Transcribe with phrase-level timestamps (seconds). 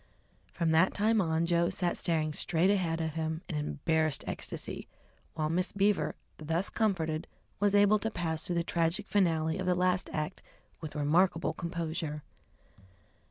[0.51, 4.87] From that time on Joe sat staring straight ahead of him in embarrassed ecstasy,
[5.35, 7.27] while Miss Beaver, thus comforted,
[7.59, 10.41] was able to pass through the tragic finale of the last act
[10.79, 12.23] with remarkable composure.